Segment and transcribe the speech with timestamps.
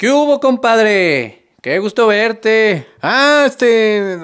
[0.00, 1.44] ¿Qué hubo, compadre?
[1.60, 2.86] Qué gusto verte.
[3.02, 4.16] Ah, este...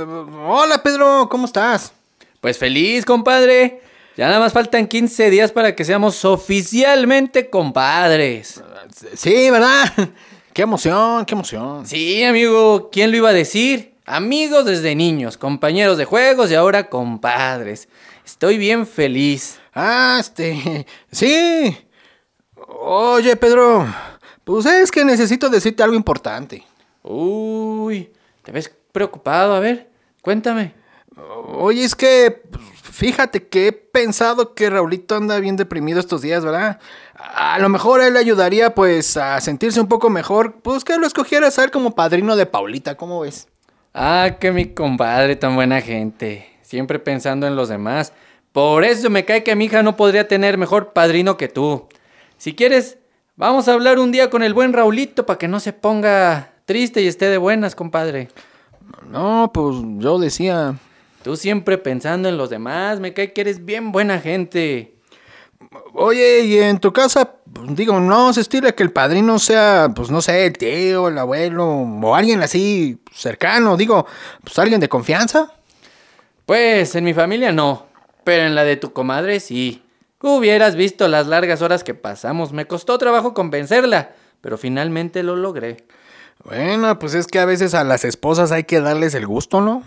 [0.49, 1.93] Hola, Pedro, ¿cómo estás?
[2.41, 3.83] Pues feliz, compadre.
[4.17, 8.63] Ya nada más faltan 15 días para que seamos oficialmente compadres.
[9.15, 9.93] Sí, ¿verdad?
[10.55, 11.85] Qué emoción, qué emoción.
[11.85, 13.97] Sí, amigo, ¿quién lo iba a decir?
[14.07, 17.87] Amigos desde niños, compañeros de juegos y ahora compadres.
[18.25, 19.59] Estoy bien feliz.
[19.75, 20.87] Ah, este...
[21.13, 21.77] Sí.
[22.79, 23.87] Oye, Pedro,
[24.47, 26.63] pues es que necesito decirte algo importante.
[27.03, 28.13] Uy,
[28.45, 29.91] te ves preocupado, a ver,
[30.23, 30.73] cuéntame.
[31.49, 36.45] Oye, es que pues, fíjate que he pensado que Raulito anda bien deprimido estos días,
[36.45, 36.79] ¿verdad?
[37.17, 41.09] A lo mejor él le ayudaría pues a sentirse un poco mejor, pues que lo
[41.09, 43.49] escogieras a él como padrino de Paulita, ¿cómo ves?
[43.95, 46.47] Ah, que mi compadre, tan buena gente.
[46.63, 48.13] Siempre pensando en los demás.
[48.53, 51.89] Por eso me cae que mi hija no podría tener mejor padrino que tú.
[52.39, 52.99] Si quieres,
[53.37, 57.03] vamos a hablar un día con el buen Raulito para que no se ponga triste
[57.03, 58.29] y esté de buenas, compadre.
[59.09, 60.77] No, pues yo decía...
[61.23, 64.95] Tú siempre pensando en los demás, me cae que eres bien buena gente.
[65.93, 67.35] Oye, y en tu casa,
[67.71, 71.67] digo, no se estila que el padrino sea, pues no sé, el tío, el abuelo,
[71.67, 74.07] o alguien así cercano, digo,
[74.45, 75.53] pues alguien de confianza.
[76.45, 77.87] Pues en mi familia no,
[78.23, 79.83] pero en la de tu comadre sí.
[80.29, 84.11] Hubieras visto las largas horas que pasamos, me costó trabajo convencerla,
[84.41, 85.85] pero finalmente lo logré.
[86.43, 89.85] Bueno, pues es que a veces a las esposas hay que darles el gusto, ¿no?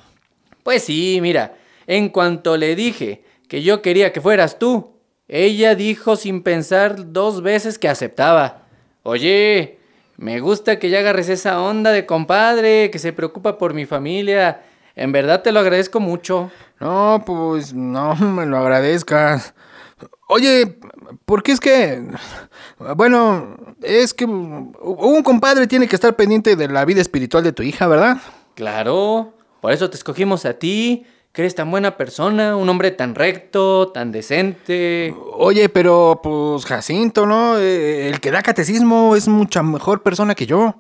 [0.63, 1.55] Pues sí, mira,
[1.88, 4.94] en cuanto le dije que yo quería que fueras tú,
[5.28, 8.61] ella dijo sin pensar dos veces que aceptaba.
[9.03, 9.79] Oye,
[10.16, 14.61] me gusta que ya agarres esa onda de compadre, que se preocupa por mi familia.
[14.95, 16.49] En verdad te lo agradezco mucho.
[16.79, 19.53] No, pues no me lo agradezcas.
[20.27, 20.77] Oye,
[21.25, 22.03] porque es que,
[22.95, 27.63] bueno, es que un compadre tiene que estar pendiente de la vida espiritual de tu
[27.63, 28.17] hija, ¿verdad?
[28.55, 33.15] Claro, por eso te escogimos a ti, que eres tan buena persona, un hombre tan
[33.15, 35.15] recto, tan decente.
[35.33, 37.57] Oye, pero pues Jacinto, ¿no?
[37.57, 40.75] Eh, El que da catecismo es mucha mejor persona que yo.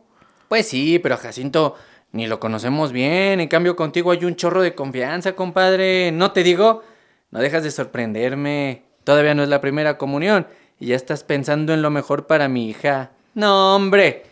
[0.47, 1.75] Pues sí, pero Jacinto
[2.11, 6.11] ni lo conocemos bien, en cambio contigo hay un chorro de confianza, compadre.
[6.11, 6.81] No te digo,
[7.31, 8.88] no dejas de sorprenderme.
[9.03, 10.47] Todavía no es la primera comunión
[10.79, 13.11] y ya estás pensando en lo mejor para mi hija.
[13.33, 14.23] No, hombre,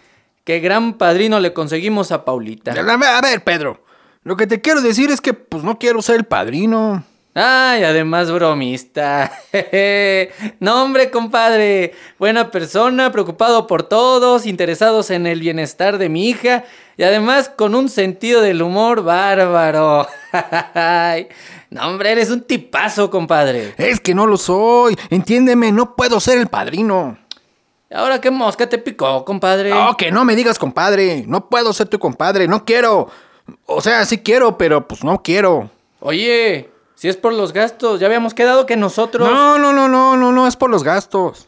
[0.44, 2.72] qué gran padrino le conseguimos a Paulita.
[2.72, 3.84] A ver, Pedro,
[4.24, 7.04] lo que te quiero decir es que pues no quiero ser el padrino.
[7.40, 9.32] Ay, además bromista.
[10.60, 11.94] no, hombre, compadre.
[12.18, 16.64] Buena persona, preocupado por todos, interesados en el bienestar de mi hija
[16.98, 20.08] y además con un sentido del humor bárbaro.
[21.70, 23.76] no, hombre, eres un tipazo, compadre.
[23.78, 24.98] Es que no lo soy.
[25.12, 27.20] Entiéndeme, no puedo ser el padrino.
[27.94, 29.70] ¿Ahora qué mosca te picó, compadre?
[29.70, 31.24] No, que no me digas compadre.
[31.28, 32.48] No puedo ser tu compadre.
[32.48, 33.10] No quiero.
[33.68, 35.70] O sea, sí quiero, pero pues no quiero.
[36.00, 39.30] Oye, si es por los gastos, ya habíamos quedado que nosotros...
[39.30, 41.48] No, no, no, no, no, no es por los gastos.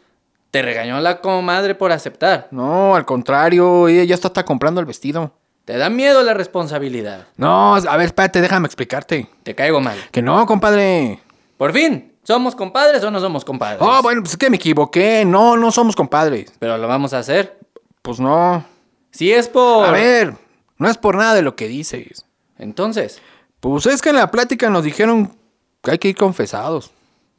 [0.52, 2.48] Te regañó la comadre por aceptar.
[2.52, 5.32] No, al contrario, ella ya está, está comprando el vestido.
[5.66, 7.26] Te da miedo la responsabilidad.
[7.36, 9.28] No, a ver, espérate, déjame explicarte.
[9.42, 9.98] Te caigo mal.
[10.12, 11.20] Que no, compadre.
[11.58, 13.80] Por fin, ¿somos compadres o no somos compadres?
[13.82, 15.26] Oh, bueno, pues es que me equivoqué.
[15.26, 16.54] No, no somos compadres.
[16.60, 17.58] Pero lo vamos a hacer.
[18.04, 18.64] Pues no.
[19.10, 19.88] Si es por...
[19.88, 20.36] A ver,
[20.78, 22.24] no es por nada de lo que dices.
[22.60, 23.20] Entonces...
[23.60, 25.36] Pues es que en la plática nos dijeron
[25.84, 26.92] hay que ir confesados.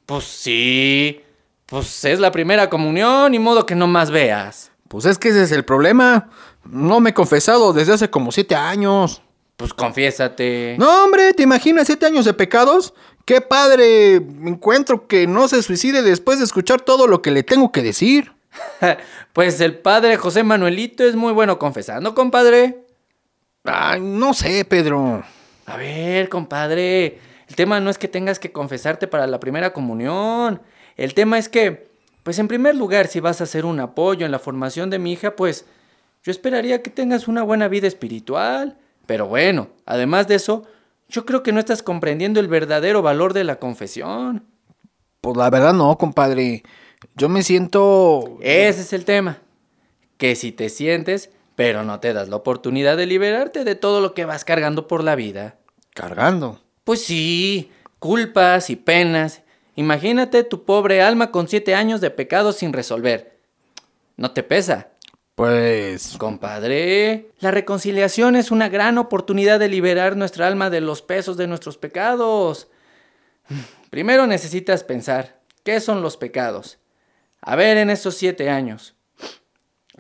[0.07, 1.21] Pues sí.
[1.67, 4.73] Pues es la primera comunión, ni modo que no más veas.
[4.89, 6.29] Pues es que ese es el problema.
[6.65, 9.23] No me he confesado desde hace como siete años.
[9.57, 10.77] Pues confiésate.
[10.79, 12.95] No, hombre, ¿te imaginas siete años de pecados?
[13.25, 17.71] Qué padre encuentro que no se suicide después de escuchar todo lo que le tengo
[17.71, 18.33] que decir.
[19.33, 22.85] pues el padre José Manuelito es muy bueno confesando, compadre.
[23.65, 25.23] Ay, no sé, Pedro.
[25.67, 30.63] A ver, compadre, el tema no es que tengas que confesarte para la primera comunión.
[30.97, 31.89] El tema es que,
[32.23, 35.13] pues en primer lugar, si vas a hacer un apoyo en la formación de mi
[35.13, 35.67] hija, pues
[36.23, 38.79] yo esperaría que tengas una buena vida espiritual.
[39.05, 40.63] Pero bueno, además de eso,
[41.09, 44.47] yo creo que no estás comprendiendo el verdadero valor de la confesión.
[45.21, 46.63] Pues la verdad no, compadre.
[47.17, 48.39] Yo me siento...
[48.43, 49.39] Ese es el tema.
[50.19, 54.15] Que si te sientes, pero no te das la oportunidad de liberarte de todo lo
[54.15, 55.57] que vas cargando por la vida.
[55.95, 56.61] Cargando.
[56.91, 57.71] Pues sí,
[58.01, 59.43] culpas y penas.
[59.77, 63.39] Imagínate tu pobre alma con siete años de pecado sin resolver.
[64.17, 64.89] ¿No te pesa?
[65.37, 66.17] Pues...
[66.19, 71.47] Compadre, la reconciliación es una gran oportunidad de liberar nuestra alma de los pesos de
[71.47, 72.67] nuestros pecados.
[73.91, 76.81] Primero necesitas pensar, ¿qué son los pecados?
[77.41, 78.97] A ver, en estos siete años,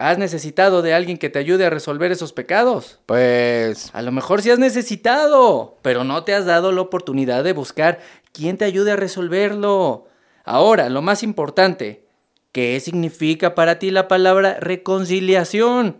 [0.00, 2.98] ¿has necesitado de alguien que te ayude a resolver esos pecados?
[3.06, 3.90] Pues...
[3.92, 8.00] A lo mejor sí has necesitado, pero no te has dado la oportunidad de buscar
[8.32, 10.06] quién te ayude a resolverlo.
[10.44, 12.10] Ahora, lo más importante,
[12.52, 15.98] ¿Qué significa para ti la palabra reconciliación?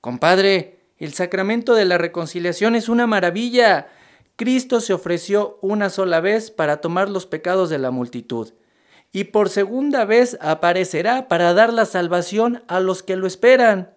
[0.00, 3.88] Compadre, el sacramento de la reconciliación es una maravilla.
[4.36, 8.54] Cristo se ofreció una sola vez para tomar los pecados de la multitud,
[9.14, 13.94] y por segunda vez aparecerá para dar la salvación a los que lo esperan.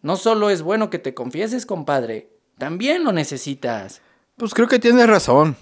[0.00, 4.00] No solo es bueno que te confieses, compadre, también lo necesitas.
[4.36, 5.56] Pues creo que tienes razón.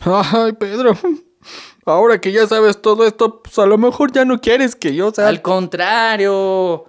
[0.00, 0.94] Ay, Pedro,
[1.86, 5.10] Ahora que ya sabes todo esto, pues a lo mejor ya no quieres que yo
[5.10, 5.26] sea.
[5.26, 6.84] Al contrario.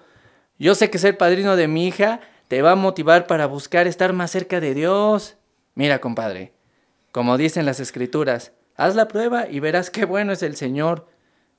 [0.60, 2.20] Yo sé que ser padrino de mi hija
[2.50, 5.38] te va a motivar para buscar estar más cerca de Dios.
[5.74, 6.52] Mira, compadre,
[7.14, 11.15] como dicen las escrituras, haz la prueba y verás qué bueno es el Señor.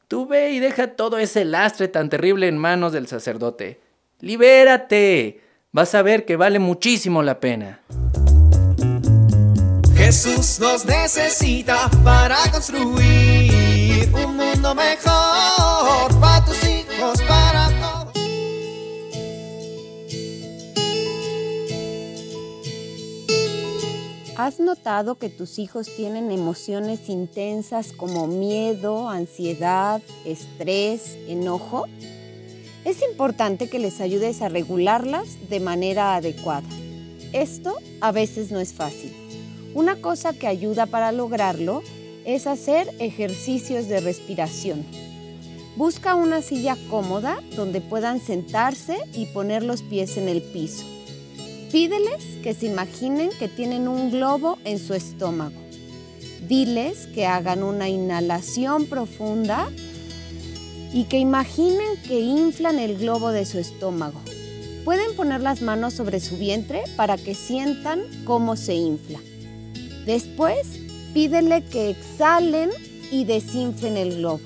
[0.09, 3.81] Tú ve y deja todo ese lastre tan terrible en manos del sacerdote.
[4.21, 5.41] Libérate.
[5.73, 7.81] Vas a ver que vale muchísimo la pena.
[9.97, 15.36] Jesús nos necesita para construir un mundo mejor
[24.37, 31.87] ¿Has notado que tus hijos tienen emociones intensas como miedo, ansiedad, estrés, enojo?
[32.85, 36.69] Es importante que les ayudes a regularlas de manera adecuada.
[37.33, 39.27] Esto a veces no es fácil
[39.77, 41.83] una cosa que ayuda para lograrlo
[42.25, 44.87] es hacer ejercicios de respiración.
[45.77, 50.96] Busca una silla cómoda donde puedan sentarse y poner los pies en el piso.
[51.71, 55.61] Pídeles que se imaginen que tienen un globo en su estómago.
[56.47, 59.69] Diles que hagan una inhalación profunda
[60.93, 64.21] y que imaginen que inflan el globo de su estómago.
[64.85, 69.19] Pueden poner las manos sobre su vientre para que sientan cómo se infla.
[70.07, 70.79] Después,
[71.13, 72.71] pídele que exhalen
[73.11, 74.45] y desinflen el globo.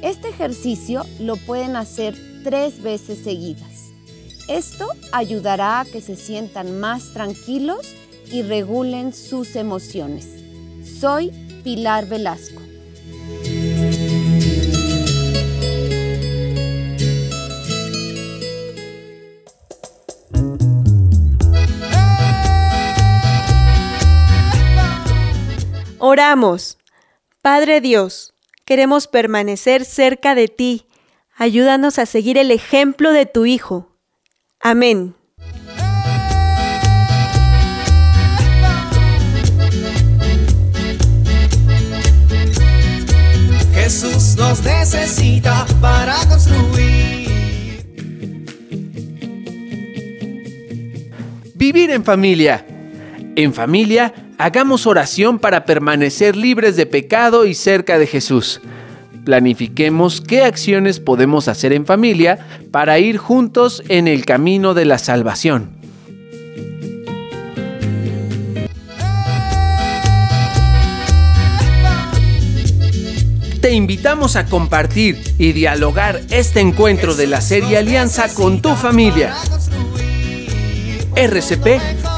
[0.00, 3.69] Este ejercicio lo pueden hacer tres veces seguidas.
[4.50, 7.94] Esto ayudará a que se sientan más tranquilos
[8.32, 10.26] y regulen sus emociones.
[10.98, 11.30] Soy
[11.62, 12.60] Pilar Velasco.
[26.00, 26.76] Oramos.
[27.40, 30.86] Padre Dios, queremos permanecer cerca de ti.
[31.36, 33.89] Ayúdanos a seguir el ejemplo de tu Hijo.
[34.60, 35.14] Amén.
[43.72, 47.80] Jesús nos necesita para construir.
[51.54, 52.66] Vivir en familia.
[53.36, 58.60] En familia hagamos oración para permanecer libres de pecado y cerca de Jesús.
[59.24, 62.38] Planifiquemos qué acciones podemos hacer en familia
[62.70, 65.80] para ir juntos en el camino de la salvación.
[73.60, 79.34] Te invitamos a compartir y dialogar este encuentro de la serie Alianza con tu familia.
[81.14, 81.66] RCP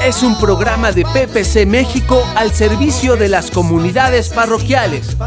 [0.05, 5.17] es un programa de PPC México al servicio de las comunidades parroquiales.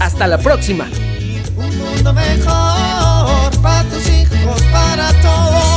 [0.00, 0.88] Hasta la próxima.
[2.00, 5.69] Un mundo mejor para tus hijos, para todos.